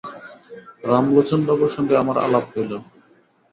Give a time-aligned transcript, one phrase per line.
[0.83, 2.71] রামলোচনবাবুর সঙ্গে আমার আলাপ হইল।